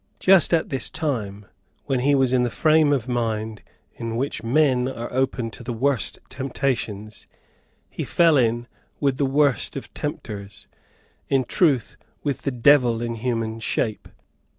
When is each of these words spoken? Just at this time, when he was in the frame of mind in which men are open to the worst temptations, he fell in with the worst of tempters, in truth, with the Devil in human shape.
Just 0.19 0.51
at 0.51 0.69
this 0.69 0.89
time, 0.89 1.45
when 1.85 1.99
he 1.99 2.15
was 2.15 2.33
in 2.33 2.41
the 2.41 2.49
frame 2.49 2.91
of 2.91 3.07
mind 3.07 3.61
in 3.93 4.15
which 4.15 4.41
men 4.41 4.87
are 4.87 5.13
open 5.13 5.51
to 5.51 5.63
the 5.63 5.73
worst 5.73 6.17
temptations, 6.27 7.27
he 7.87 8.03
fell 8.03 8.35
in 8.35 8.65
with 8.99 9.17
the 9.17 9.27
worst 9.27 9.75
of 9.75 9.93
tempters, 9.93 10.67
in 11.29 11.43
truth, 11.43 11.97
with 12.23 12.41
the 12.41 12.49
Devil 12.51 13.03
in 13.03 13.13
human 13.13 13.59
shape. 13.59 14.07